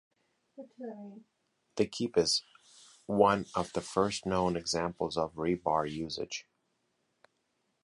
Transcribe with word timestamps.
The 1.77 1.85
keep 1.85 2.17
is 2.17 2.41
one 3.05 3.45
of 3.53 3.71
the 3.73 3.81
first 3.81 4.25
known 4.25 4.55
examples 4.57 5.15
of 5.15 5.35
rebar 5.35 5.87
usage. 5.91 6.47